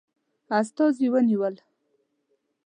[0.59, 1.55] استازي ونیول.